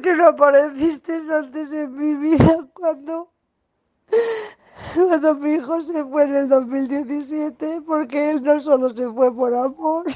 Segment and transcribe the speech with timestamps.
[0.00, 3.28] ¿Por qué no apareciste antes en mi vida cuando,
[4.94, 7.82] cuando mi hijo se fue en el 2017?
[7.82, 10.06] Porque él no solo se fue por amor.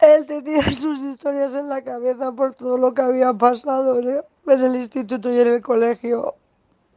[0.00, 4.74] Él tenía sus historias en la cabeza por todo lo que había pasado en el,
[4.74, 6.34] instituto y en el colegio.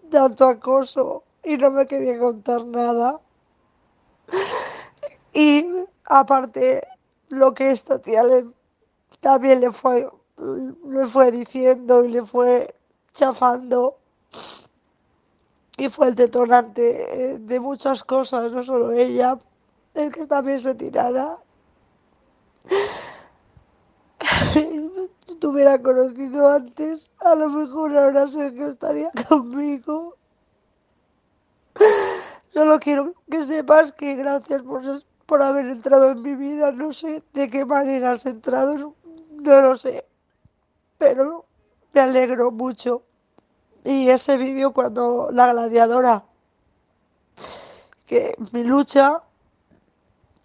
[0.09, 3.21] Tanto acoso y no me quería contar nada.
[5.33, 5.67] Y
[6.05, 6.81] aparte,
[7.29, 8.47] lo que esta tía le,
[9.21, 12.75] también le fue, le fue diciendo y le fue
[13.13, 13.97] chafando.
[15.77, 19.37] Y fue el detonante eh, de muchas cosas, no solo ella,
[19.93, 21.37] el que también se tirara
[25.27, 30.15] si te hubiera conocido antes, a lo mejor ahora sé que estaría conmigo.
[32.53, 34.81] Solo quiero que sepas que gracias por,
[35.25, 36.71] por haber entrado en mi vida.
[36.71, 38.95] No sé de qué manera has entrado,
[39.29, 40.05] no lo sé.
[40.97, 41.45] Pero
[41.93, 43.03] me alegro mucho.
[43.83, 46.25] Y ese vídeo cuando la gladiadora,
[48.05, 49.21] que mi lucha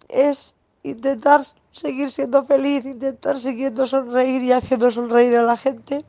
[0.07, 6.05] es intentar seguir siendo feliz, intentar siguiendo sonreír y haciendo sonreír a la gente,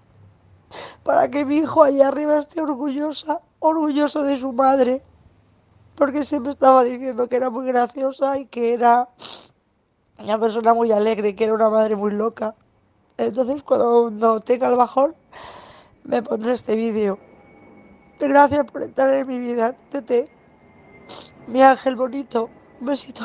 [1.03, 5.03] para que mi hijo allá arriba esté orgullosa, orgulloso de su madre,
[5.97, 9.09] porque siempre estaba diciendo que era muy graciosa y que era
[10.19, 12.55] una persona muy alegre, que era una madre muy loca.
[13.17, 15.15] Entonces cuando tenga el bajón,
[16.05, 17.19] me pondré este vídeo.
[18.19, 20.29] Gracias por entrar en mi vida, Tete.
[21.47, 22.51] Mi ángel bonito.
[22.81, 23.25] Un besito.